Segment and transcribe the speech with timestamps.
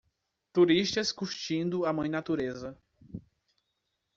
[0.51, 2.75] Turistas curtindo a mãe natureza.